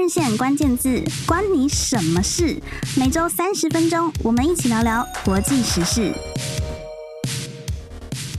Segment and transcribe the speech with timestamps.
[0.00, 2.58] 日线关键字，关你什么事？
[2.96, 6.10] 每周三十分钟，我们一起聊聊国际时事。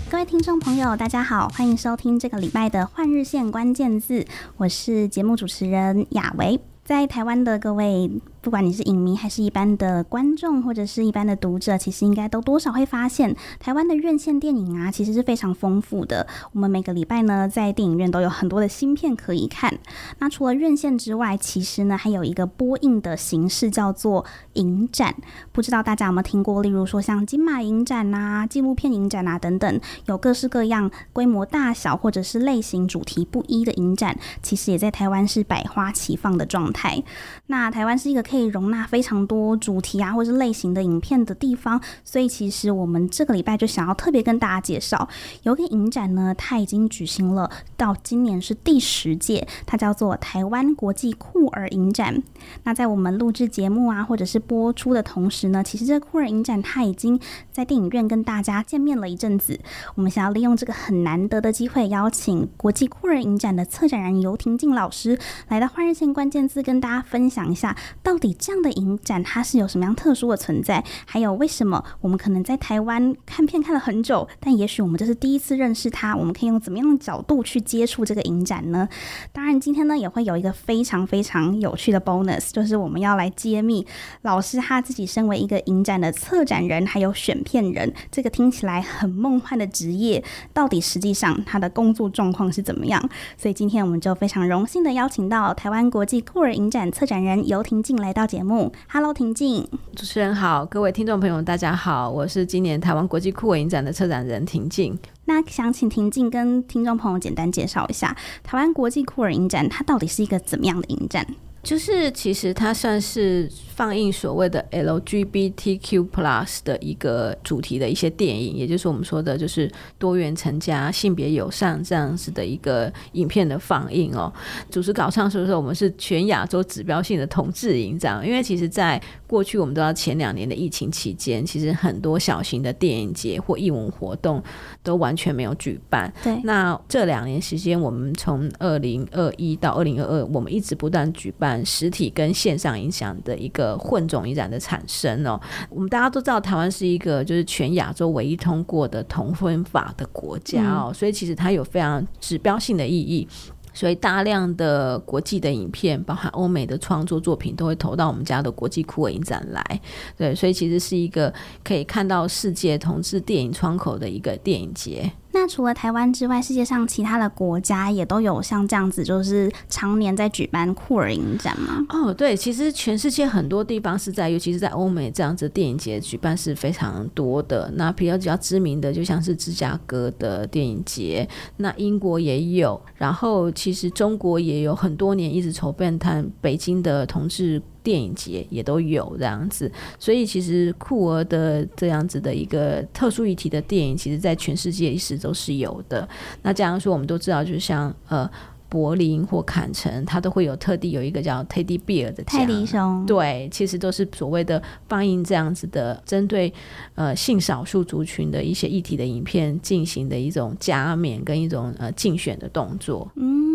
[0.10, 4.26] 各位听众朋友，大家好，欢迎收听这个礼拜的换日线关键字，
[4.58, 8.10] 我是节目主持人雅维，在台湾的各位。
[8.42, 16.26] 不管你是影迷还是一般的观众，或者是一般的读者，其实应该都多少会发现，台湾的院线电影啊，其实是非常丰富的。
[16.52, 19.78] 我们每个礼拜呢，在电影院都有很多的新片可以看。
[20.18, 25.14] 那除了院线之外，其实呢，还有一个播映的形式叫做影展。
[25.52, 26.64] 不知道大家有没有听过？
[26.64, 37.04] 例如说像金马影展啊、纪录片影展啊等等，有各式各样规模大小或者是类型主题不一的影展，其实也在台湾是百花齐放的状态。
[37.46, 38.31] 那台湾是一个。
[38.32, 45.10] 可以容纳非常多主题啊，或是类型的影片的地方，所以其实我们这个礼拜就想要特别跟大家介绍，
[45.44, 52.24] 有个影展呢，它已经举行了，到今年是第十届，它叫做台湾国际酷儿影展。
[52.64, 57.20] 那在我们录制节目啊，或者是播出的同时呢，其实这个酷儿影展它已经
[57.52, 59.60] 在电影院跟大家见面了一阵子。
[59.96, 68.21] 我们想要利用这个很难得的机会，邀请国际酷儿影展的策展人游婷静老师来到换日线关键字，跟大家分享一下到。
[68.22, 70.84] 底这样的影展它是有什么样特殊的存在？
[71.06, 76.16] 还有为什么我们可能在台湾看片看了很久，但也许我们这是第一次认识它？
[76.16, 78.88] 我们可以用怎么样的角度去接触这个影展呢？
[79.34, 83.84] 当然，今天呢也会有一个非常非常有趣的 bonus，就是我们要来揭秘
[84.22, 93.02] 老师他自己身为一个影展的策展人，还有选片人，这个听起来很梦幻的职业，到底实际上他的工作状况是怎么样？
[93.36, 98.11] 所以今天我们就非常荣幸的邀请到台湾国际酷儿影展策展人游婷静来。
[98.12, 105.00] 来到节目，Hello，婷静，主持人好，各位听众朋友，大家好，我是今年台湾国际酷我影展的策展人婷静。
[105.24, 111.26] 那想请婷静跟听众朋友简单介绍一下台湾国际酷儿影展，它到底是一个怎么样的影展？
[111.64, 124.32] 就是其实它算是放映所谓的 LGBTQ plus 的一个主题的一些电影，也就是我们说的，就是多元成家、性别友善这样子的一个影片的放映哦。
[124.70, 134.44] 主持稿上说说我们是全亚洲指标性的同志影展，因为其实在过去我们都要前两年的疫情期间，其实很多小型的电影节或艺文活动
[134.84, 136.14] 都完全没有举办。
[136.22, 141.66] 对，那这两年时间，我们从二零二一到二零二二，我们一直不断举办。
[141.66, 153.28] 实体跟线上影响的一个混种影展的产生哦，我们大家都知道，台湾是一个就是全亚洲唯一通过的同婚法的国家哦，嗯、所以其实它有非常指标性的意义，
[153.74, 159.82] 所以大量的国际的影片，包含欧美的创作作品，都会投到我们家的国际酷儿影展来。
[160.18, 161.34] 对，所以其实是一个
[161.64, 165.12] 可以看到世界同志电影窗口的一个电影节。
[165.34, 171.86] 那除了台湾之外，世界上其他的国家也都有像这样子，就是常年在举办酷儿影展吗？
[171.90, 177.72] 哦，对，其实全世界很多地方是在，尤其是在欧美这样子电影节举办是非常多的。
[177.76, 181.28] 那比较比较知名的，就像是芝加哥的电影节，
[181.58, 187.62] 那英国也有，然后其实中国也有很多年一直筹备，谈北京的同志。
[187.84, 196.08] 电影节也都有这样子，所以其实酷儿的这样子的一个特殊议题的电影，其实在全世界一直都是有的。
[196.42, 198.30] 那这样说，我们都知道，就像呃
[198.70, 206.54] 柏林或坎城，它都会有特地有一个叫 Teddy Bear 的泰迪熊，对，其实都是所谓的放映这样子的针对
[206.96, 213.12] 呃性少数族群的一些议题的影片进行的一种加冕跟一种呃竞选的动作。
[213.16, 213.51] 嗯。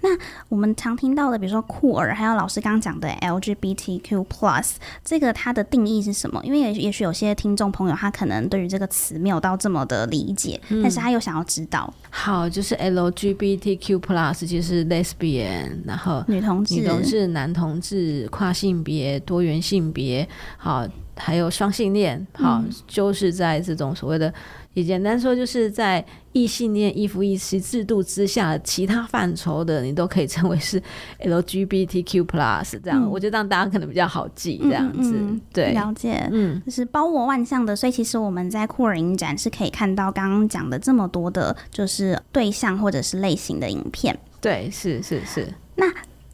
[0.00, 0.08] 那
[0.48, 4.72] 我们常听到的，比如说酷儿，还有老师刚刚讲的 LGBTQ plus，
[5.04, 6.40] 这个它的定义是什么？
[6.44, 11.92] 因为也也许有些听众朋友他可能对于这个词没有到这么的理解，嗯、但是他又想要知道。
[12.08, 20.26] 好，就是 LGBTQ plus 就是 lesbian，然后女同志、女同志、男同志、跨性别、多元性别，
[20.56, 20.86] 好，
[21.20, 24.32] 还有双性恋，好，嗯、就是在这种所谓的。
[24.74, 30.80] 也简单说，就是在异性恋一夫一妻制度之下，其他范畴的你都可以称为是
[31.18, 33.02] LGBTQ plus 这样。
[33.02, 35.10] 嗯、我觉得让大家可能比较好记这样子。
[35.12, 36.24] 嗯嗯、对，了解。
[36.30, 44.16] 嗯，就是包罗万象的，所以其实我们在酷儿影展是可以看到刚刚讲的这么多的，就是对象或者是类型的影片。
[44.40, 45.52] 对，是是是。
[45.74, 45.86] 那。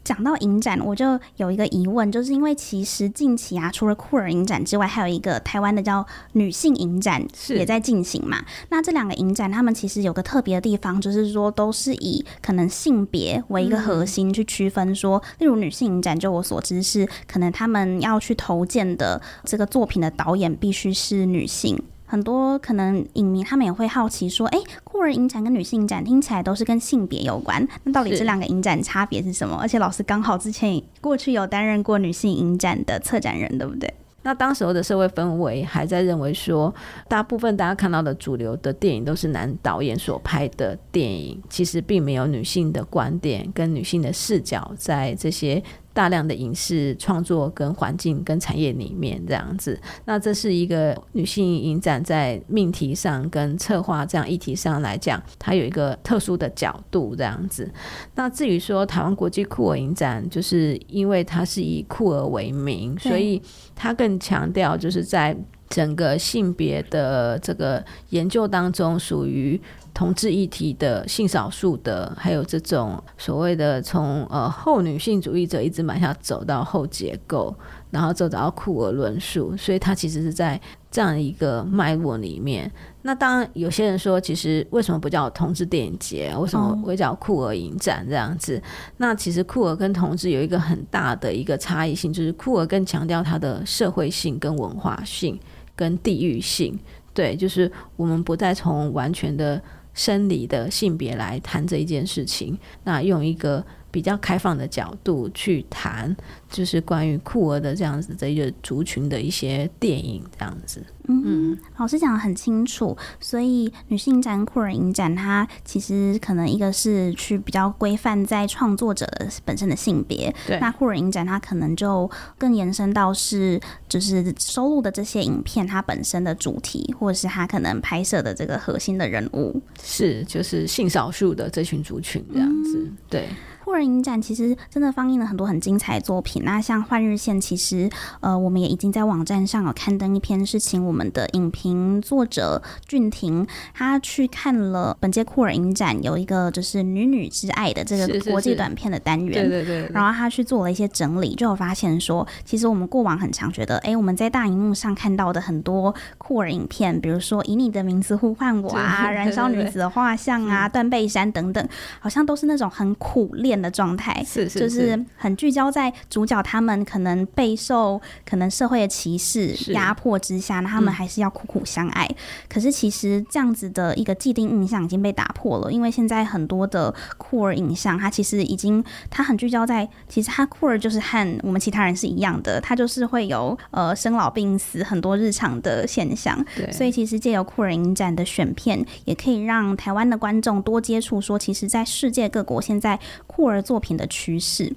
[0.07, 8.45] 讲到影展，我就有一个疑问，就是因为其实近期啊，除了酷儿影展之外，还有一个台湾的叫女性影展也在进行嘛。
[8.69, 15.07] 那这两个影展，他们其实有个特别的地方，就是说都是以可能性别为一个核心去区分说。
[15.07, 21.81] 说、嗯、例如女性影展，就我所知是可能他们要去投件的这个作品的导演必须是女性。
[22.09, 29.57] 很多可能影迷他们也会好奇说，哎、欸，酷儿影展跟女性影展听起来都是跟性别有关，那到底这两个影展差别是什么？
[29.57, 33.93] 而且老师刚好之前过去有担任过女性影展的策展人，对不对？
[34.23, 36.73] 那当时候的社会氛围还在认为说，
[37.07, 45.61] 大部分大家看到的主流的电影都是男导演所拍的电影，其实并没有女性的观点跟女性的视角在这些。
[45.97, 57.67] 大量的影视创作跟环境跟产业里面这样子，那这是一个女性影展在命题上跟策划这样议题上来讲，它有一个特殊的角度这样子。
[58.13, 63.41] 那至于说台湾国际酷儿影展，就是因为它是以酷儿为名，所以
[63.75, 65.35] 它更强调就是在
[65.69, 69.59] 整个性别的这个研究当中属于。
[69.93, 77.51] 同志议题的性少数的，还有这种所谓的从呃后女性主义者一直往下走到后结构，
[77.89, 80.61] 然后走到酷儿论述，所以它其实是在
[80.91, 82.71] 这样一个脉络里面。
[83.01, 86.31] 那当然有些人说，其实为什么不叫同志电影节？
[86.37, 88.61] 为什么会叫酷儿影展这样子？
[88.97, 95.39] 那其实酷儿跟同志有一个很大的一个差异性，就是酷儿更强调它的社会性、跟文化性、
[95.77, 96.77] 跟地域性。
[97.13, 99.61] 对，就是我们不再从完全的。
[99.97, 106.15] 生理的性别来谈这一件事情，那用一个比较开放的角度去谈，
[106.49, 110.85] 就是关于酷儿的这样子的一个族群的一些电影这样子。
[111.09, 119.07] 嗯，老师讲的很清楚，所以女性展、酷儿影展，它其实可能一个是去比较规范在创作者
[119.45, 120.59] 本身的性别，对。
[120.59, 123.57] 那酷儿影展它可能就更延伸到是，
[123.87, 133.29] 就是收录的这些影片它本身的主题，或者是它可能拍摄的这个核心的人物，是就是性少数的这群族群这样子，嗯、对。
[133.67, 136.41] 酷儿影展其实真的放映了很多很精彩的作品。
[136.45, 137.89] 那像幻日线，其实
[138.21, 149.91] 呃，我们也已经在网站上有刊登一篇，是请我们的影评作者俊廷，他去看了本届酷儿影展有一个就是女女之爱的这个国际短片的单元，是是是对对对。
[149.93, 161.67] 然后他去做了一些整理，就有发现说，其实我们过往很常觉得，哎，我们在大荧幕上看到的很多酷儿影片，比如说以你的名字呼唤我啊， 燃烧女子的画像啊， 断背山等等，
[161.99, 163.56] 好像都是那种很苦练。
[163.61, 172.05] 的状态是，是，是，就是很聚焦在主角他们可能备受可能社会的歧视压迫之下，那他们还是要苦苦相爱。
[172.05, 172.15] 嗯。
[172.49, 186.43] 可是其实这样子的一个既定印象已经被打破了，因为现在很多的酷儿影像，它其实已经它很聚焦在，其实它酷儿就是和我们其他人是一样的，它就是会有呃生老病死很多日常的现象。
[186.55, 194.73] 对，所以其实借由酷儿影展的选片，也可以让台湾的观众多接触，说其实在世界各国现在酷儿作品的趋势。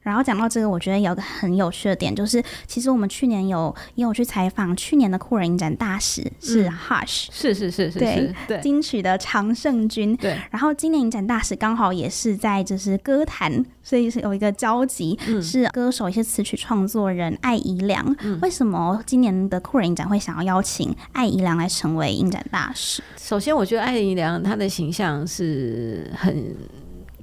[0.00, 10.38] 然后讲到这个，我觉得有个很有趣的点，就是其实我们去年有也有去采访去年的酷人影展大使是 Hush，嗯、是是是是对对金曲的常胜军，对。
[10.50, 18.38] 然后今年影展大使刚好也是在就是歌坛，所以是有一个交集，嗯、是歌手一些词曲创作人艾怡良、嗯。
[18.40, 23.02] 为什么今年的酷人影展会想要邀请艾怡良来成为影展大使？
[23.16, 26.56] 首先，我觉得艾怡良他的形象是很。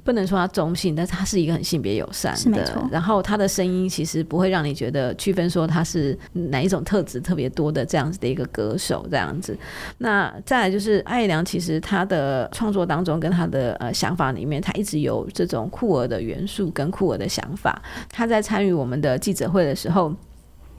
[0.06, 2.88] 不能说他中性，但是他是一个很性别友善的。
[2.92, 9.58] 然后他的声音其实不会让你觉得区分说他是哪一种特质特别多的这样子的一个歌手这样子。
[9.98, 17.82] 那再来就是艾怡良，其实他的创作当中跟他的呃想法里面，他一直有这种酷儿的元素跟酷儿的想法。
[18.12, 20.14] 他在参与我们的记者会的时候，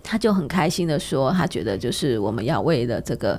[0.06, 3.38] 他就很开心的说，他觉得就是我们要为了这个。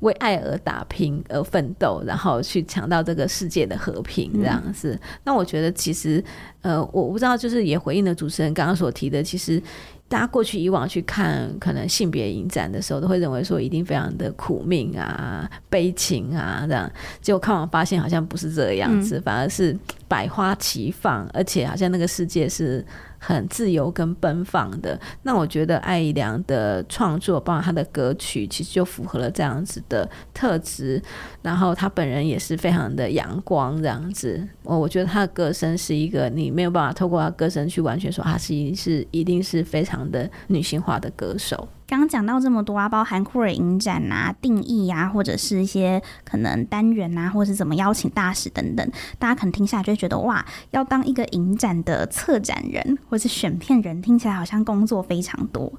[0.00, 4.92] 为爱而打拼而奋斗，然后去抢到这个世界的和平，这样子。
[4.92, 5.00] 嗯。
[5.24, 6.22] 那我觉得其实，
[6.62, 9.60] 呃，我不知道，就是也回应了主持人刚刚所提的，其实
[10.06, 16.88] 大家过去以往去看可能性别影展的时候，都会认为说一定非常的苦命啊、悲情啊这样。
[17.20, 22.86] 结果看完发现好像不是这个样子，嗯，反而是百花齐放，而且好像那个世界是。
[23.18, 31.02] 很自由跟奔放的，那我觉得艾怡良的创作，包括他的歌曲，其实就符合了这样子的特质。
[31.42, 34.46] 然后他本人也是非常的阳光，这样子。
[34.62, 41.68] 我我觉得他的歌声是一个，你没有办法透过他歌声去完全说他是一是一定是非常的女性化的歌手。
[41.88, 48.86] 刚刚讲到这么多啊，包含酷儿影展啊、定义啊，或者是一些可能单元啊，或者是怎么邀请大使等等，
[49.18, 55.72] 大家可能听下来就会觉得哇，要当一个影展的策展人或是选片人，听起来好像工作非常多。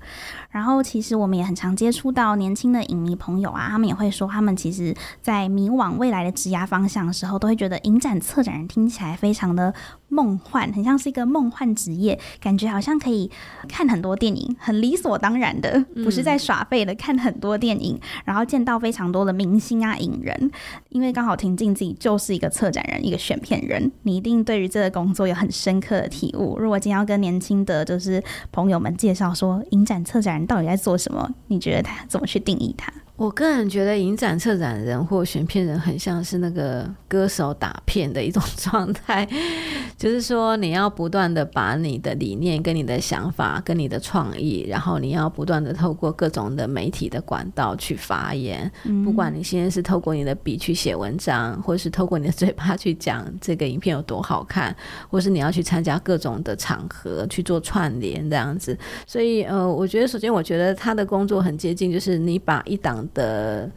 [0.50, 9.72] 然后其实我们也很常接触到年轻的影迷朋友啊，他们也会说，他们其实在迷惘未来的职涯方向的时候，都会觉得影展策展人听起来非常的
[10.08, 13.30] 梦幻，很像是一个梦幻职业，感觉好像可以
[13.68, 15.86] 看很多电影，很理所当然的。
[16.04, 20.52] 不是在耍废的看很多电影，然后见到非常多的明星啊、影人。
[20.90, 26.58] 因为刚好婷静自己就是一个策展人、一个选片人，你一定对于这个工作有很深刻的体悟。
[26.60, 32.92] 如果今天要跟年轻的就是朋友们介绍说，影展策展人到底在做什么，你觉得他怎么去定义他？
[33.20, 39.28] 我个人觉得，影展策展人或选片人很像是那个歌手打片的一种 状态，
[39.98, 48.72] 就是说你要不断的把你的理念、跟你的想法、跟你的创意，然后你要不断的透过各种的媒体的管道去发言。
[48.86, 54.74] 嗯、不管你现在是透过你的笔去写文章，或是透过你的 嘴巴去讲这个影片有多好看，
[55.10, 58.78] 或是你要去参加各种的场合去做串联这样子。
[59.06, 63.06] 所以，呃，我觉得首先，我觉得他的工作很接近，就是你把一档。
[63.14, 63.70] 的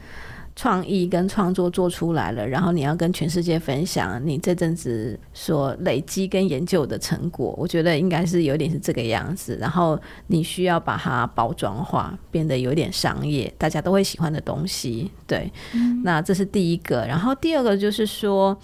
[0.55, 9.57] 创意跟创作做出来了，然后你要跟全世界分享你这阵子所累积跟研究的成果，我觉得应该是有点是这个样子。
[9.61, 15.11] 然后你需要把它包装化，变得有点商业，大家都会喜欢的东西。
[15.27, 15.51] 对，
[16.05, 17.07] 那这是第一个。
[17.07, 18.57] 然后第二个就是说。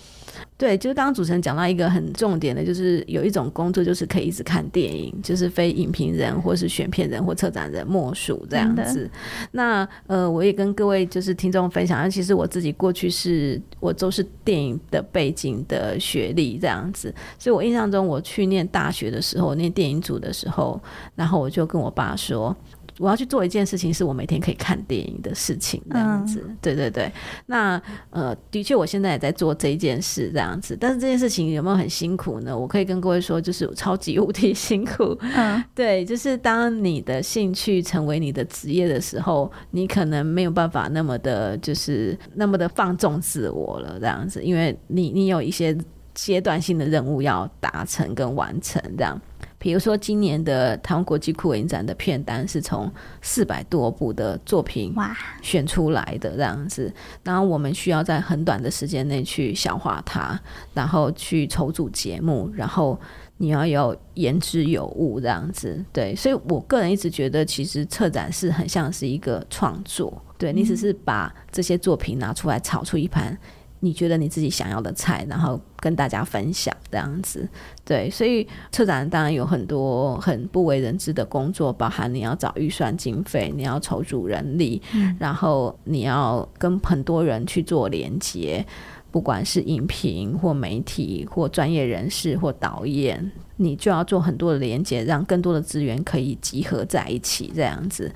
[0.59, 9.09] 对，就是刚刚主持人讲到一个很重点的，就是有一种工作就是可以一直看电影，就是非影评人或是选片人或策展人莫属这样子。
[9.53, 20.81] 那呃，我也跟各位就是听众分享，其实我自己过去是我都是电影的背景的学历这样子，所以我印象中我去念大学的时候，念电影组的时候，
[21.15, 22.57] 然后我就跟我爸说。
[22.99, 26.45] 我要去做一件事情，是我每天可以看电影的事情，这样子。
[26.47, 27.11] 嗯、对对对。
[27.47, 30.77] 那呃，的确，我现在也在做这一件事，这样子。
[30.79, 32.57] 但是这件事情有没有很辛苦呢？
[32.57, 35.17] 我可以跟各位说，就是超级无敌辛苦。
[35.21, 45.77] 嗯， 对，就是当你的兴趣成为你的职业的时候，你可能没有办法那么的，就是那么的放纵自我了，这样子，因为你你有一些
[46.15, 49.21] 阶段性的任务要达成跟完成，这样。
[49.59, 54.95] 比如说，今年的台湾国际酷影展的片单是从四百多部的作品
[55.43, 56.93] 选出来的这样子，
[57.25, 60.39] 然后我们需要在很短的时间内去消化它，
[60.75, 62.99] 然后去筹组节目，然后
[63.39, 65.85] 你要有言之有物这样子。
[65.93, 73.37] 对，所以我个人一直觉得，其实策展是很像是一个创作，对，你只是把这些作品拿出来炒出一盘。
[73.81, 77.49] 你觉得你自己想要的菜，然后跟大家分享这样子，
[77.85, 88.67] 对，所以策展当然有很多很不为人知的工作，包含你要找预算经费，你要筹组人力，嗯、然后你要跟很多人去做连接，
[89.13, 98.13] 不管是影评或媒体或专业人士或导演，你就要做很多的连接，让更多的资源可以集合在一起这样子。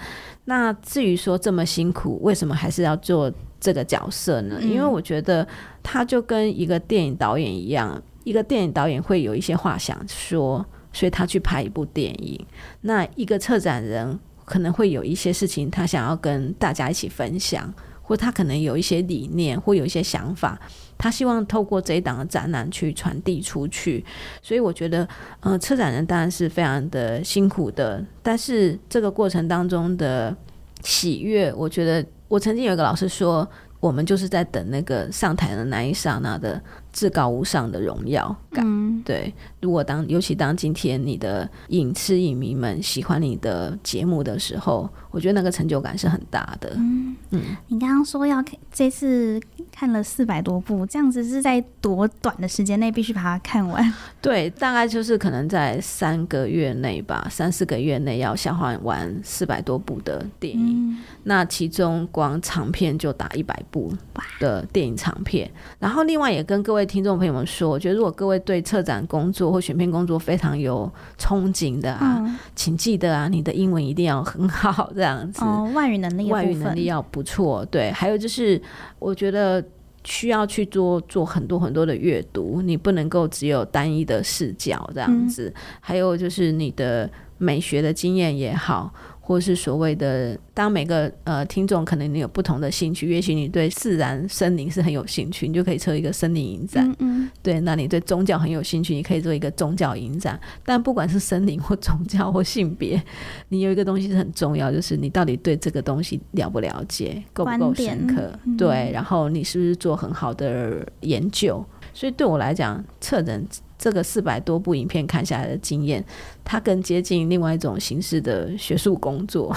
[0.46, 3.32] 那至于说这么辛苦，为什么还是要做？
[3.62, 5.46] 这个角色呢，因为我觉得
[5.84, 12.44] 他就跟一个电影导演一样，一个电影导演会有一些话想说，所以他去拍一部电影。
[12.80, 20.60] 那一个策展人可能会有一些事情他想要跟大家一起分享，或他可能有一些理念或有一些想法，
[20.98, 24.04] 他希望透过这一档的展览去传递出去。
[24.42, 30.36] 所以我觉得，呃，策展人当然是非常的辛苦的，但是这个过程当中的
[30.82, 32.04] 喜悦，我觉得。
[32.32, 33.46] 我曾经有一个老师说，
[33.78, 36.58] 我们就是在等那个上台的那一刹那的
[36.92, 38.64] 至高无上的荣耀感。
[38.66, 46.72] 嗯、对，如果当尤其当今天你的影痴影迷们喜欢你的节目的时候，我觉得那个成就感是很大的。
[46.76, 53.92] 嗯，嗯，你刚刚说要这次看了四百多部，这样子是在多短的时间内必须把它看完？
[54.20, 60.90] 对，大概就是可能在三个月内吧，三四个月内要消化完四百多部的电影。
[60.90, 63.92] 嗯、那其中光长片就打一百部
[64.38, 65.50] 的电影长片。
[65.78, 75.44] 然后另外也跟各位听众朋友们说，我觉得如果各位对策展工作或选片工作非常有憧憬的啊，嗯、请记得啊，你的英文一定要很好，这样子。
[75.44, 77.64] 哦，外语能力，外语能力要不错。
[77.66, 78.60] 对，还有就是
[78.98, 79.64] 我觉得。
[80.04, 85.48] 需要去做做很多很多的阅读，你不能够只有单一的视角这样子。
[85.54, 87.08] 嗯、还有就是你的
[87.38, 88.92] 美学的经验也好。
[89.24, 96.84] 或是所谓的，当每个呃听众可能你有不同的兴趣，也许你对自然森林是很有兴趣，你就可以做一个森林影展。
[96.90, 100.38] 嗯嗯对，那你对宗教很有兴趣，你可以做一个宗教影展。
[100.64, 103.00] 但不管是森林或宗教或性别，
[103.48, 108.36] 你有一个东西是很重要，就是你到底对这个东西了不了解，够不够深刻？
[108.44, 111.64] 嗯、对，然后你是不是做很好的研究？
[111.94, 113.40] 所以对我来讲，策展。
[113.82, 116.04] 这个四百多部影片看下来的经验，
[116.44, 119.52] 它更接近另外一种形式的学术工作。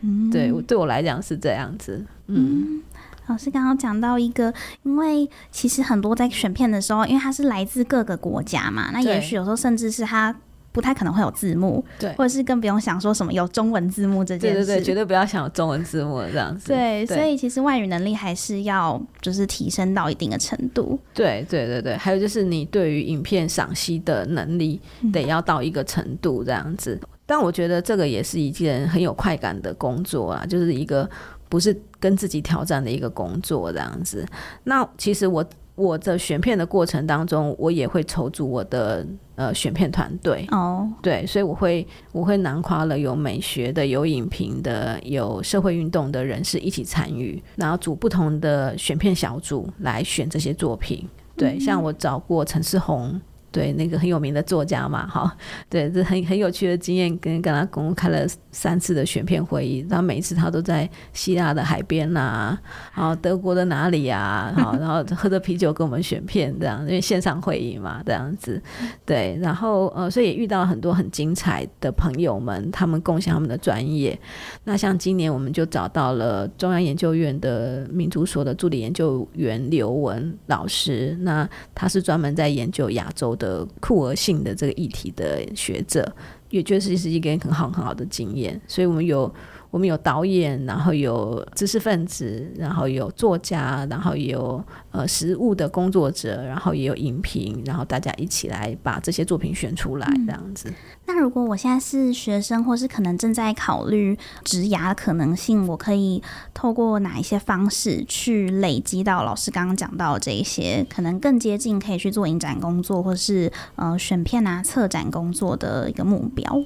[0.00, 2.02] 嗯、对，对我来讲是这样子。
[2.28, 2.82] 嗯，嗯，
[3.26, 10.34] 老师刚刚讲到一个，因为其实很多在选片的时候，因为它是来自各个国家嘛，那也许有时候甚至是他。
[10.76, 16.68] 不太可能会有字幕，对，或者是更不用想说什么有中文字幕这件事，对对对，绝对不要想有中文字幕这样子。
[16.68, 20.98] 对，对，所以其实外语能力还是要就是提升到一定的程度。
[21.14, 24.78] 对对对对，还有就是你对于影片赏析的能力
[25.10, 26.98] 得要到一个程度这样子。
[27.00, 31.08] 嗯、但我觉得这个也是一件很有快感的工作啊，就是一个
[31.48, 34.26] 不是跟自己挑战的一个工作这样子。
[34.64, 35.42] 那其实我。
[35.76, 39.06] 我的选片的过程当中，我也会筹组我的
[39.36, 51.06] 呃选片团队哦，对，所以我会我会囊括了有美学的、有影评的、有社会运动的人士一起参与，然后组不同的选片小组来选这些作品。
[51.36, 53.20] 对，嗯、像我找过陈世宏。
[53.56, 55.34] 对，那个很有名的作家嘛，哈，
[55.70, 62.60] 对，这很很有趣的经验，跟跟他共开了三次的选片会议，然后每一次他都在希腊的海边呐、啊，
[62.94, 68.62] 然后德国的哪里啊，好，然后喝着啤酒跟我们选片这样，因为线上会议嘛，这样子，
[69.06, 74.18] 对，然后呃，所以也遇到很多很精彩的朋友们，他们共享他们的专业。
[74.64, 83.45] 那像今年我们就找到了中央研究院的民族所的助理研究员刘文老师，那他是专门在研究亚洲的。
[83.46, 86.12] 呃，酷儿性的这个议题的学者，
[86.50, 89.32] 也觉得是是一个很好很好的经验，所以我们有。
[89.76, 100.72] 我们有导演，然后有知识分子，然后有作家，然后有呃实务的工作者，然后也有影评，然后大家一起来把这些作品选出来，这样子。
[101.04, 106.22] 那如果我现在是学生，或是可能正在考虑职涯的可能性，我可以
[106.54, 116.64] 透过哪一些方式去累积到老师刚刚讲到的这一些，可能更接近可以去做影展工作，或是呃选片啊策展工作的一个目标？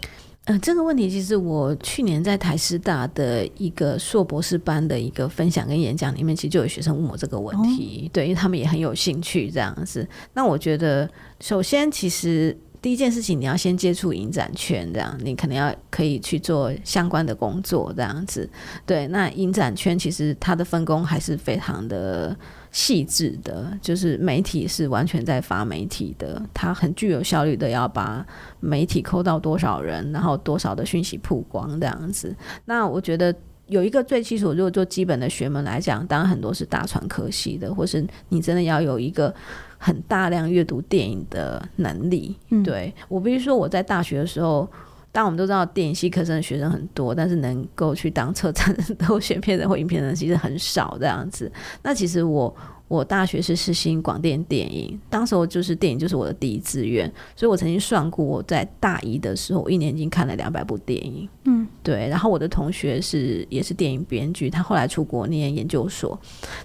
[0.50, 10.04] 呃，这个问题其实我去年在台师大的一个硕博士班的一个分享跟演讲里面，其实就有学生问我这个问题，对，因为他们也很有兴趣这样子。
[10.34, 18.50] 那我觉得，首先其实第一件事情，你要先接触影展圈，这样你可能要可以去做相关的工作这样子。
[18.84, 22.36] 对，那影展圈其实它的分工还是非常的。
[22.72, 28.24] 细致的，就是媒体是完全在发媒体的，它很具有效率的要把
[28.60, 32.34] 媒体扣到多少人，然后多少的讯息曝光这样子。
[32.64, 33.34] 那我觉得
[33.66, 39.34] 有一个最基础，如果做基本的学门来讲，当然很多是大传科系的，或是你真的要有一个
[39.76, 42.36] 很大量阅读电影的能力。
[42.64, 44.68] 对我比如说我在大学的时候，
[45.12, 51.50] 当我们都知道电影系科生的学生很多，但是能够去当策展人、 都选片人或影片人其实很少这样子。
[51.82, 52.54] 那其实我
[52.86, 61.28] 我大学是世新广电电影，当时候就是电影就是我的第一志愿，所以我曾经算过我在大一的时候，我一年已经看了两百部电影。
[61.44, 62.08] 嗯，对。
[62.08, 66.16] 然后我的同学是也是电影编剧，他后来出国念研究所，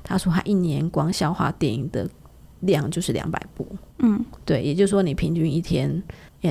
[0.04, 2.08] 他说他一年光消化电影的
[2.60, 3.68] 量就是两百部。
[4.00, 6.04] 嗯，对，也就是说你平均一天。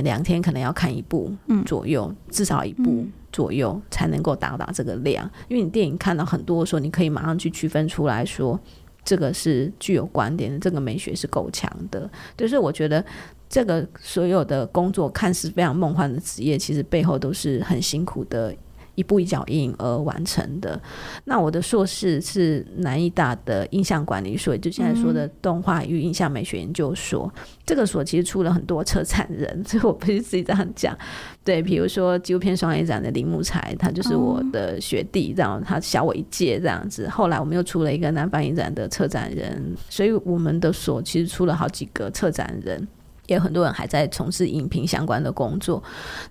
[0.02, 1.33] 两天可能要看一部
[1.66, 5.28] 左右，嗯、至少一部左右才能够达到这个量。
[5.48, 8.59] 因为你电影看到很多的时候，你可以马上去区分出来说，
[9.04, 12.11] 这个是具有观点的，这个美学是够强的。
[12.37, 13.04] 就是我觉得
[13.48, 18.54] 这个所有的工作看似非常梦幻的职业，其实背后都是很辛苦的。
[18.94, 20.80] 一步一脚印而完成的。
[21.24, 27.33] 那我的硕士是南艺大的印象管理所，就现在说的动画与印象美学研究所。
[27.37, 30.96] 嗯、这个所其实出了很多策展人， 所以我不是自己这样讲。
[31.44, 37.09] 对，比如说纪录片双年展的林木才，他就是我的学弟，然后他小我一届这样子。
[37.09, 42.87] 后来我们又出了一个南方影展的策展人，所以我们的所其实出了好几个策展人。
[43.27, 45.83] 也很多人还在从事影评相关的工作，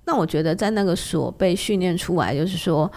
[0.05, 2.91] 那我觉得在那个所被训练出来，就是说，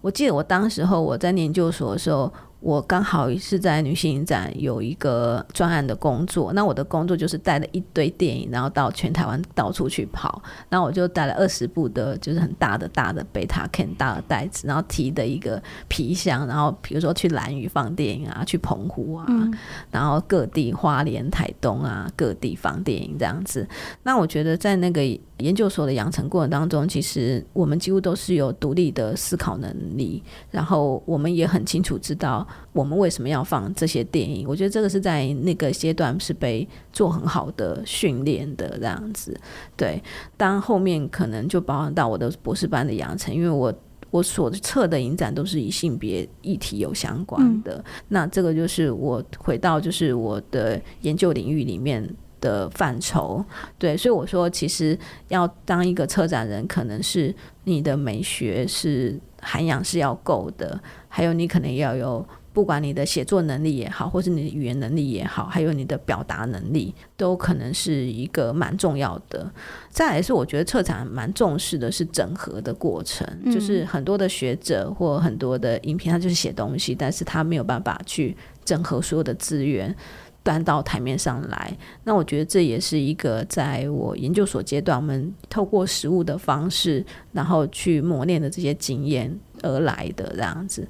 [0.00, 2.32] 我记得我当时候我在研究所的时候。
[2.60, 10.42] 我刚好是在女性影展有一个专案的工作，那我的工作就是带了一堆电影，然后到全台湾到处去跑。
[10.68, 19.52] 那我就带了二十部的，就是很大的大的贝塔 can 大的袋子，然后提的一个皮箱，然后比如说去兰屿放电影啊，去澎湖啊，嗯、
[19.90, 23.66] 然后各地花莲、台东啊，各地放电影这样子。
[24.02, 25.00] 那我觉得在那个
[25.40, 32.46] 研究所的养成过程当中，其实我们几乎都是有独立的思考能力，然后我们也很清楚知道。
[32.72, 34.46] 我们为什么要放这些电影？
[34.46, 39.38] 我觉得这个是在那个阶段是被做很好的训练的这样子。
[39.76, 40.00] 对，
[40.36, 43.74] 当后面可能就包含到我的博士班的养成，因为我
[44.10, 47.76] 我所测的影展都是以性别议题有相关的。
[47.78, 52.08] 嗯、那这个就是我回到就是我的研究领域里面
[52.40, 53.44] 的范畴。
[53.78, 54.98] 对，所以我说，其实
[55.28, 59.18] 要当一个策展人，可能是你的美学是。
[59.42, 62.22] 涵养是要够的，还有你可能要有
[62.52, 69.50] 不管你的写作能力也好，或是你的语言能力也好，还有你的表达能力，都可能是一个蛮重要的。
[69.88, 79.96] 再来是，我觉得策展蛮重视的是整合的过程，嗯、就是很多的学者或很多的影片，他就是写东西，但是他没有办法去整合所有的资源。
[80.42, 90.88] 端到台面上来，那我觉得这也是一个在我研究所阶段，我们透过实物的方式，然后去磨练的这些经验而来的这样子。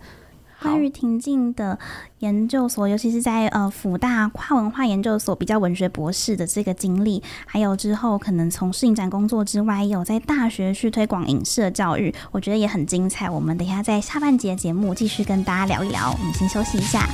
[0.62, 1.78] 关于婷静的
[2.18, 13.30] 研究所，尤其是在呃辅大跨文化研究所比较文学博士的这个经历，还有之后可能从事影展工作之外，也有在大学去推广影视的教育，我觉得也很精彩。
[13.30, 16.10] 我们等一下在下半节节目继续跟大家聊一聊。
[16.12, 17.08] 我们先休息一下。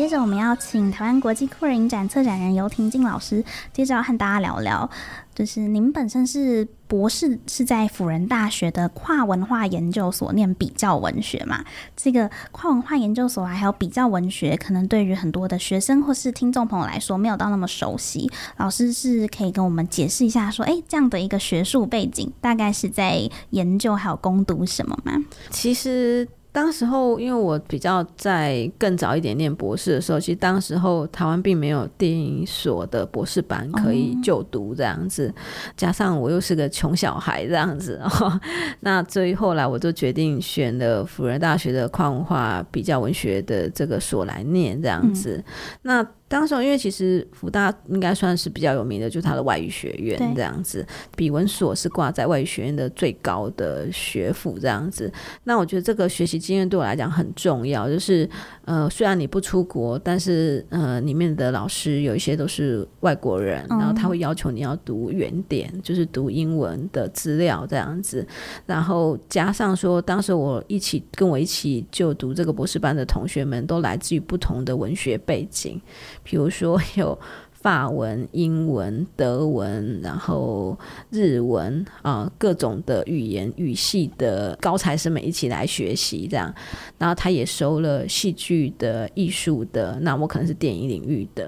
[0.00, 4.88] 接着我们要请台湾国际酷人影展策展人游庭静老师，接着要和大家聊聊，
[5.34, 11.62] 就是您本身是博士，是在辅仁大学的跨文化研究所念比较文学嘛？
[11.94, 18.30] 这个跨文化研究所还有比较文学，可能对于很多的学生或是听众朋友来说，没有到那么熟悉。
[18.56, 25.12] 老师是可以跟我们解释一下，说，哎，这样的一个学术背景，大概是在研究还有攻读什么吗？
[25.50, 26.26] 其实。
[26.52, 35.32] 当时候，因为我比较在更早一点念博士的时候，其实当时候台湾并没有电影所的博士班可以就读这样子，
[35.76, 38.00] 加上我又是个穷小孩这样子，
[38.80, 45.42] 那所以后来我就决定选了辅仁大学的跨文化比较文学的这个所来念这样子，
[45.82, 46.06] 那。
[46.30, 50.86] 当时，因为其实福大应该算是比较有名的，就是它的外语学院这样子。
[51.16, 55.12] 比文所是挂在外语学院的最高的学府这样子。
[55.42, 58.30] 那我觉得这个学习经验对我来讲很重要，就是
[58.64, 68.24] 呃，虽然你不出国，但是呃，里面的老师有一些都是外国人，然后他会要求你要读原点，就是读英文的资料这样子。
[68.66, 75.80] 然后加上说，当时我一起跟我一起就读这个博士班的同学们都来自于不同的文学背景。
[76.22, 77.18] 比如说 有
[77.52, 80.78] 法文、英文、德文，然后
[81.10, 86.54] 日文啊、各种的语言语系的高材生们一起来学习，这样。
[86.96, 91.46] 然后他也收了戏剧的、艺术的，那我可能是电影领域的，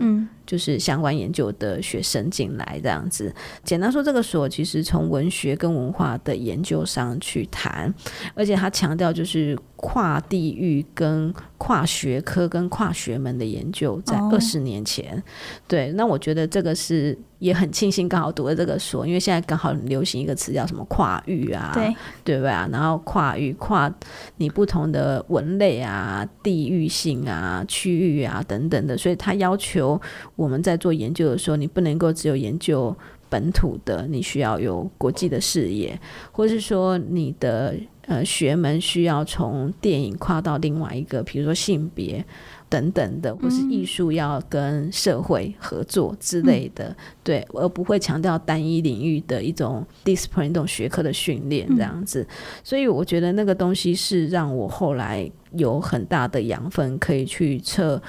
[0.53, 3.35] 就是相关研究的学生进来这样子，
[3.65, 7.91] 简单说，这个所其实从文学跟文化的研究上去谈，
[8.35, 15.23] 而且他强调就是跨地域、跟跨学科、跟跨学门的研究，在二十年前，哦、
[15.67, 17.19] 对，那我觉得这个是。
[17.43, 22.69] 也很庆幸刚好读了这个书，因为现在刚好很流行一个词叫什么跨域啊，对对吧？
[22.71, 23.93] 然后跨域跨
[24.37, 30.01] 你不同的文类啊、地域性啊、区域啊等等的，所以他要求
[30.37, 32.97] 我们在做研究的时候，你不能够只有研究
[33.29, 35.99] 本土的，你需要有国际的视野，
[36.31, 37.75] 或是说你的
[38.07, 42.25] 呃学门需要从电影跨到另外一个，比如说性别。
[42.73, 52.23] 等等的，或是艺术要跟社会合作之类的，嗯、对，而不会强调单一领域的一种 discipline 一种学科的训练这样子。
[52.23, 52.27] 嗯、
[52.65, 58.01] 所以我觉得那个东西是让我后来有很大的养分可以去测。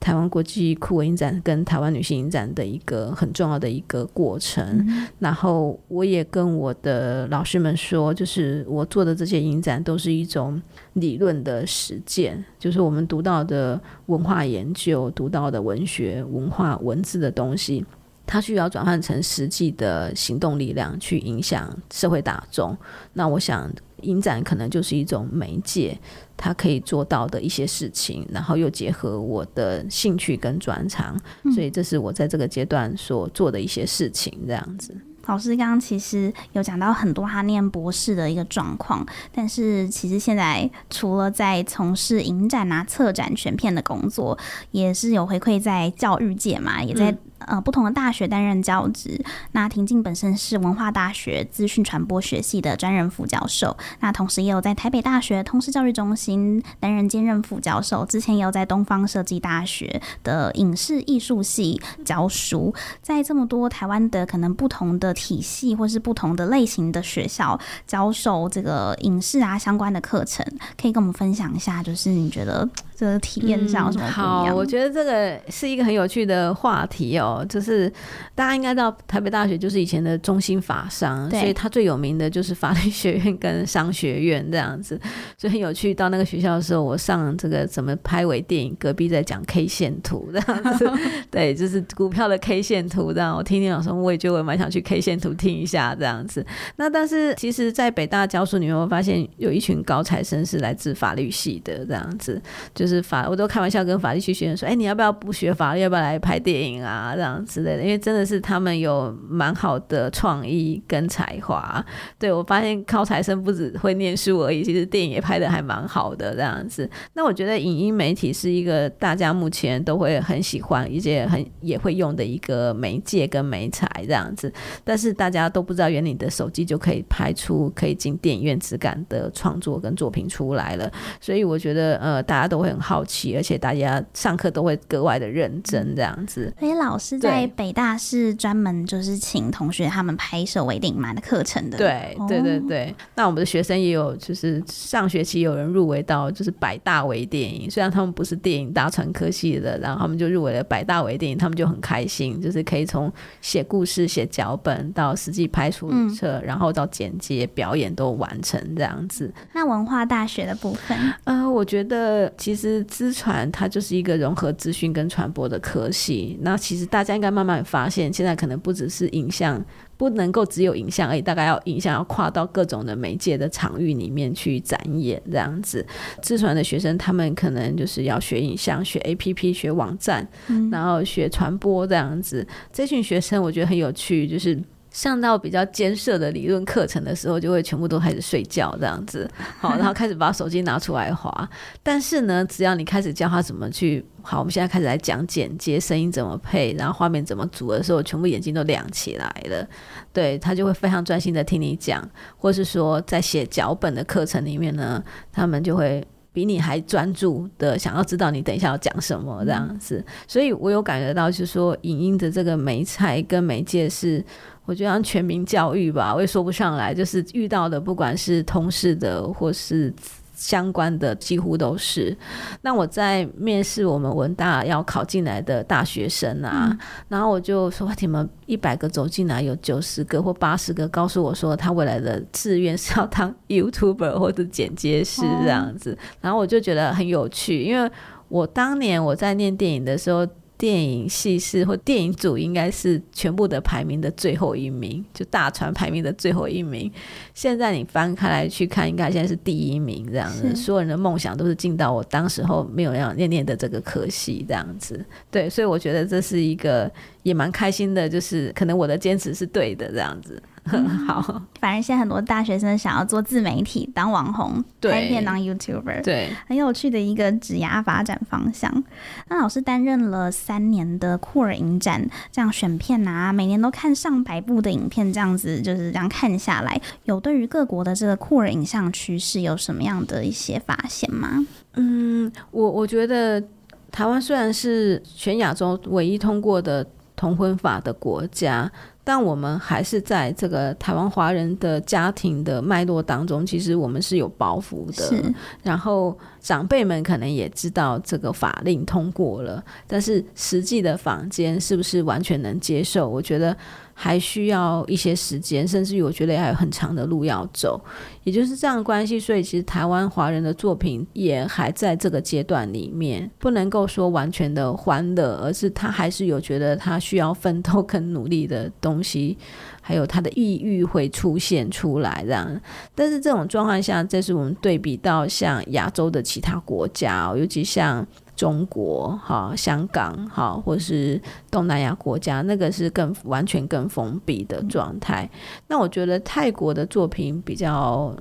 [0.00, 10.60] 台湾国际酷文影展跟台湾女性影展的一个很重要的一个过程，嗯、然后我也跟我的老师们说，就是我做的这些影展都是一种
[10.94, 17.84] 理论的实践，就是我们读到的文化研究、读到的文学、文化文字的东西，
[18.24, 22.76] 它需要转换成实际的行动力量去影响社会大众。
[23.12, 23.68] 那我想，
[24.02, 25.98] 影展可能就是一种媒介。
[26.38, 34.32] 他可以做到的一些事情，然后又结合我的兴趣跟专长，嗯、所以这是我在这个阶段所做的一些事情。
[34.46, 34.94] 这样子，
[35.26, 44.38] 老师刚刚其实有讲到很多他念博士的一个状况，但是其实现在除了在从事影展啊、策展全片的工作，
[44.70, 47.18] 也是有回馈在教育界嘛，也在、嗯。
[47.38, 49.24] 呃，不同的大学担任教职。
[49.52, 58.04] 那庭静本身是文化大学资讯传播学系的专任副教授，那同时也有在台北大学通识教育中心担任兼任副教授。
[58.04, 62.74] 之前也有在东方设计大学的影视艺术系教书。
[63.00, 70.44] 在这么多台湾的可能不同的体系或是不同的类型的学校教授这个影视啊相关的课程，
[70.80, 72.68] 可以跟我们分享一下，就是你觉得
[72.98, 74.46] 这个体验上有什么不一样？
[74.48, 77.46] 好，我觉得这个是一个很有趣的话题哦。
[77.48, 77.88] 就是
[78.34, 85.00] 大家应该知道，台北大学就是以前的中心法商，所以它最有名的就是法律学院跟商学院这样子。
[85.38, 90.90] 所以很有趣，到那个学校的时候，我上这个怎么拍微电影，隔壁在讲 K 线图这样子。
[91.30, 93.36] 对，就是股票的 K 线图这样。
[93.36, 96.44] 我听听老师，我也觉得我蛮想去 K 线图听一下这样子。
[96.74, 102.42] 那但是其实，在北大教书里面，我发现有一群高材生是来自法律系的这样子，
[102.74, 102.87] 就是。
[102.88, 107.12] 是法，我都开玩笑跟法律系学生说：“哎、你要不要不学法律，要不要来拍电影啊？
[107.14, 107.82] 这样之类的。
[107.82, 111.84] 因为真的是他们有蛮好的创意跟才华。
[112.18, 116.90] 对，我发现高材生不只会念书而已，其实电影也拍得还蛮好的这样子。
[117.12, 124.52] 那我觉得影音媒体是一个大家目前都会很喜欢，一些很也会用的一个媒介跟媒材这样子。
[124.82, 130.90] 但是大家都不知道，原来你的手机就可以拍出可以进电影院质感的创作跟作品出来了。
[131.20, 132.77] 所以我觉得，呃，大家都会很。
[132.78, 136.52] 好奇，而且大家上课都会格外的认真，这样子。
[136.58, 141.78] 所以老师在北大是专门就是请同学他们拍摄微电影嘛的课程的。
[141.78, 142.94] 对，对对对。
[143.14, 159.32] 那我们的学生也有，就是上学期有人入围到就是百大微电影，虽然他们不是电影大传科系的，然后他们就入围了百大微电影，他们就很开心，就是可以从写故事、写脚本到实际拍出册，嗯，然后到剪接、表演都完成这样子。
[159.52, 162.67] 那文化大学的部分，呃，我觉得其实。
[162.84, 166.38] 资传它就是一个融合资讯跟传播的科系。
[166.42, 169.64] 那其实大家应该慢慢发现，现在可能不只是影像，
[169.96, 175.84] 不能够只有影像而已，大概要影像要跨到各种的媒介的场域里面去展演这样子。
[176.22, 180.26] 资传的学生他们可能就是要学影像、学 APP、学网站，
[180.70, 182.46] 然后学传播这样子。
[182.72, 184.58] 这群学生我觉得很有趣，就是。
[184.98, 189.30] 上到比较艰涩的理论课程的时候，就会全部都开始睡觉这样子，
[189.60, 191.48] 好，然后开始把手机拿出来滑。
[191.84, 199.64] 但是呢，只要你开始教他怎么去，好，我们现在开始来讲剪接，声音怎么配，然后画面怎么组的时候，全部眼睛都亮起来了。
[200.12, 202.04] 对，他就会非常专心的听你讲，
[202.36, 206.04] 或是说在写脚本的课程里面呢，他们就会
[206.38, 210.04] 比你还专注的想要知道你等一下要讲什么这样子。
[210.28, 214.24] 所以我有感觉到，就是说影音的这个媒材跟媒介是。
[214.64, 216.92] 我觉得像全民教育吧，我也说不上来。
[216.92, 219.90] 就是遇到的，不管是同事的或是
[220.38, 222.16] 相关的，几乎都是。
[222.62, 235.92] 那我在面试我们文大要考进来的大学生啊，嗯、然后我就说：你们一百个走进来，有九十个或八十个告诉我说，他未来的志愿是要当 YouTuber 或者剪接师这样子。
[235.92, 237.90] 哦、然后我就觉得很有趣，因为
[238.28, 240.24] 我当年我在念电影的时候。
[240.58, 246.90] 电影系是或电影组应该是全部的排名的最后一名，就大船排名的最后一名。
[247.32, 250.54] 现在你翻开来去看，应该现在是第一名这样子。
[250.56, 255.02] 所有人的梦想都是进到我当时候没有要念念的这个科系这样子。
[255.30, 256.90] 对，所以我觉得这是一个
[257.22, 260.42] 也蛮开心的，就是可能我的坚持是对的这样子。
[260.68, 261.20] 很 好，
[261.60, 268.84] 反正现在很多大学生想要做自媒体、当网红、拍片当 YouTuber，对，很有趣的一个职涯发展方向。
[269.28, 281.46] 那老师担任了三年的酷儿影展，这样选片啊，每年都看上百部的影片，这样子就是这样看下来，有对于各国的这个酷儿影像趋势有什么样的一些发现吗？
[281.74, 283.42] 嗯，我我觉得
[283.90, 288.70] 台湾虽然是全亚洲唯一通过的同婚法的国家。
[289.08, 295.32] 但我们还是在这个台湾华人的家庭的脉络当中，其实我们是有包袱的。
[295.62, 303.08] 然后长辈们可能也知道这个法令通过了，但是实际的房间是不是完全能接受？
[303.08, 303.56] 我觉得。
[304.00, 307.80] 还需要一些时间，甚至于我觉得还有很长的路要走。
[308.22, 319.36] 也就是这样的关系，所以其实台湾华人的作品也还在这个阶段里面，不能够说完全的欢乐，而是他还是有觉得他需要奋斗跟努力的东西，
[319.80, 322.60] 还有他的抑郁会出现出来这样。
[322.94, 328.06] 但是这种状况下，这是我们对比到像亚洲的其他国家，尤其像。
[328.38, 331.20] 中国哈、香港哈，或是
[331.50, 335.28] 东南亚国家，那个是更完全更封闭的状态。
[335.32, 338.14] 嗯、那我觉得泰国的作品比较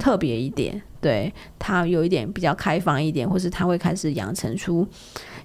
[0.00, 4.88] 特别一点，哦、对，它有一点比较开放一点，或是它会开始养成出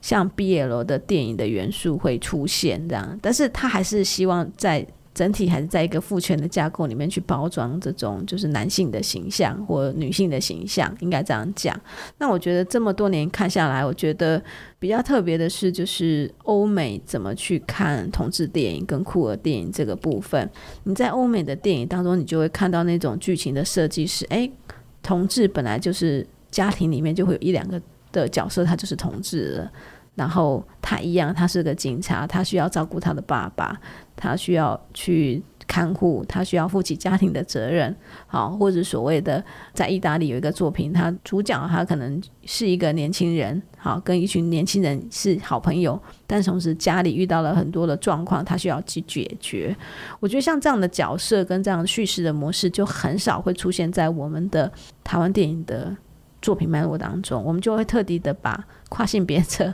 [0.01, 4.87] 像 BL 的电影的元素会出现这样，但是他还是希望在。
[5.13, 11.79] 整体还是在一个父权的架构里面去包装这种就是男性的形象或女性的形象，应该这样讲。
[12.17, 14.41] 那我觉得这么多年看下来，我觉得
[14.79, 20.49] 比较特别的是，就是欧美怎么去看同志电影跟酷儿电影这个部分。
[20.83, 24.51] 你在欧美的电影当中，你就会看到那种剧情的设计是：诶，
[25.01, 27.81] 同志本来就是家庭里面就会有一两个。
[28.13, 29.71] 的角色，他就是同志了。
[30.13, 33.75] 然后他一样，他是个警察，他需要照顾他的爸爸，
[34.15, 37.95] 他需要去看护，他需要负起家庭的责任。
[38.27, 49.75] 好，或者所谓的在意大利有一个作品，他主角他可能是一个年轻人，好，跟一群年轻人是好朋友，但同时家里遇到了很多的状况，他需要去解决。
[50.19, 54.71] 我觉得像这样的角色跟这样叙事的模式，就很少会出现在我们的
[55.03, 55.95] 台湾电影的
[56.41, 59.73] 作品脉络当中，我们就会特地的把跨性别者。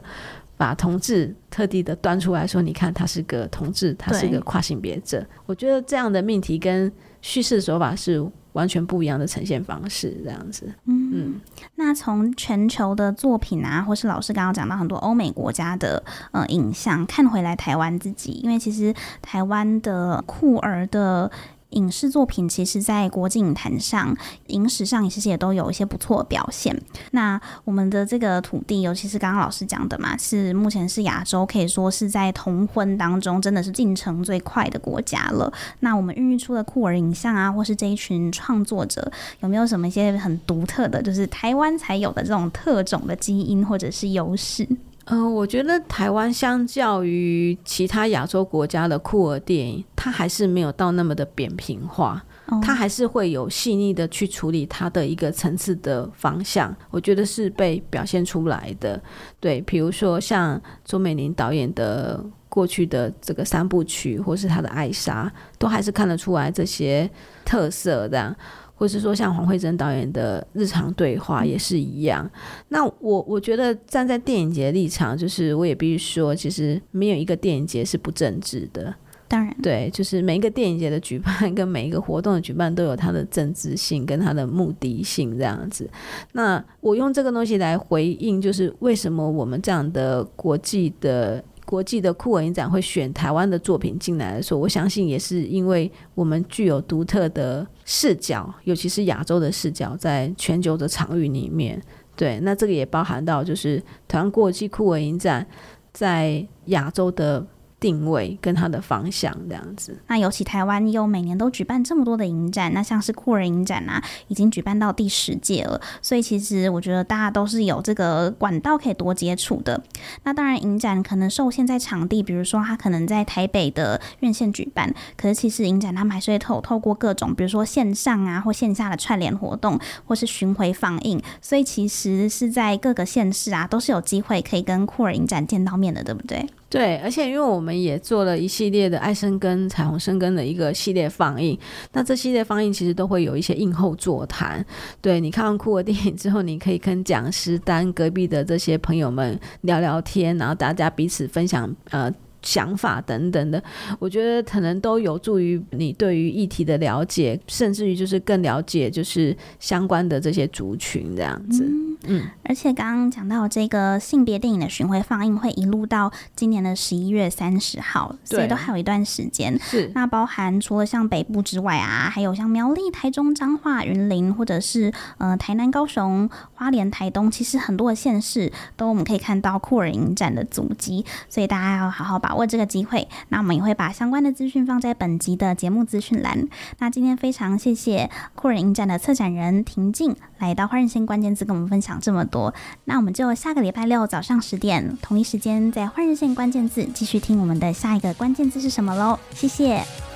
[0.60, 5.26] 把同志特地的端出来说，你看他是个同志，他是个跨性别者。
[5.46, 6.92] 我觉得这样的命题跟
[7.22, 10.70] 叙事手法是完全不一样的呈现方式，这样子。
[10.84, 11.42] 嗯嗯。
[11.76, 21.32] 那从全球的作品啊，或是老师刚刚讲到很多欧美国家的呃影像，看回来台湾自己，因为其实台湾的酷儿的。
[21.72, 24.16] 影视作品其实，在国际影坛上、
[24.48, 26.76] 影史上，其实也都有一些不错的表现。
[27.12, 35.52] 那我们的这个土地，尤其是刚刚老师讲的嘛，是目前是亚洲可以说是在同婚当中，真的是进程最快的国家了。
[35.82, 44.68] 那我们孕育出的酷儿影像啊，或是这一群创作者，有没有什么一些很独特的，就是台湾才有的这种特种的基因或者是优势？
[45.12, 56.76] 嗯、呃，我觉得台湾相较于其他亚洲国家的酷儿电影，它还是没有到那么的扁平化，哦、它还是会有细腻的去处理它的一个层次的方向。
[56.92, 59.02] 我觉得是被表现出来的。
[59.40, 67.10] 对，比如说像周美玲导演的过去的这个三部曲，或是他的《爱莎》，都还是看得出来这些
[67.44, 68.36] 特色的。
[68.80, 72.28] 或是说像黄慧珍导演的日常对话也是一样。
[72.70, 78.96] 那我我觉得站在电影节的立场，就是我也必须说，其实没有一个电影节是不政治的。
[79.28, 85.88] 当然，对，就是每一个电影节的举办 跟每一个活动的举办都有它的政治性跟它的目的性这样子。
[86.32, 91.44] 那我用这个东西来回应，就是为什么我们这样的国际的。
[91.70, 101.80] 国际的酷我影展会选台湾的作品进来的时候，我相信也是因为我们具有独特的视角，尤其是亚洲的视角，在全球的场域里面。
[102.16, 105.46] 对，那这个也包含到就是台湾国际酷我影展
[105.94, 107.46] 在亚洲的。
[107.80, 109.98] 定位跟它的方向这样子。
[110.08, 115.80] 那尤其台湾又每年都举办这么多的影展，那像是酷儿影展啊，已经举办到第十届了。
[116.02, 119.82] 所以其实我觉得大家都是有这个管道可以多接触的。
[120.24, 131.22] 那当然，影展可能受限在场地，比如说它可能在台北的院线举办，可是其实影展他们还是会透透过各种，比如说线上啊或线下的串联活动，或是巡回放映。
[131.42, 136.48] 所以其实是在各个县市啊，都是有机会可以跟酷儿影展见到面的，对不对？
[136.70, 141.58] 对，而且因为我们也做了一系列的爱生根、彩虹生根的一个系列放映，
[141.94, 144.64] 那这系列放映其实都会有一些映后座谈。
[145.02, 153.62] 对，你看完酷的电影之后，你可以跟讲师、单隔壁的这些朋友们聊聊天，然后大家彼此分享呃想法等等的，
[154.00, 161.64] 我觉得可能都有助于你对于议题的了解，甚至于就是更了解就是相关的这些族群这样子。
[161.64, 169.60] 嗯嗯，而且刚刚讲到这个性别电影的巡回放映会一路到今年的十一月三十号，所以都还有一段时间。
[169.60, 183.08] 是，那包含除了像北部之外啊，还有像苗栗、台中、彰化、云林，或者是呃台南、高雄、花莲、台东，其实很多的县市都我们可以看到酷儿影展的足迹，所以大家要好好把把握这个机会。
[183.30, 186.48] 那我们也会把相关的资讯放在本集的节目资讯栏。
[186.78, 192.00] 那今天非常谢谢酷人影展的策展人婷静来到换日线关键字跟我们分享。
[192.00, 192.54] 这么多，
[192.86, 199.18] 那我们就下个礼拜六早上十点同一时间在换日线关键字继续听我们的下一个关键字是什么喽？
[199.34, 200.09] 谢谢。